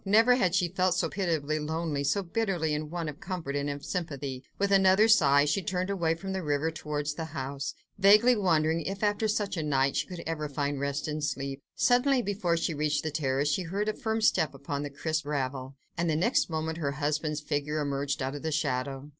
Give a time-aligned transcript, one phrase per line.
[0.03, 3.85] Never had she felt so pitiably lonely, so bitterly in want of comfort and of
[3.85, 4.43] sympathy.
[4.57, 9.03] With another sigh she turned away from the river towards the house, vaguely wondering if,
[9.03, 11.61] after such a night, she could ever find rest and sleep.
[11.75, 15.75] Suddenly, before she reached the terrace, she heard a firm step upon the crisp gravel,
[15.95, 19.09] and the next moment her husband's figure emerged out of the shadow.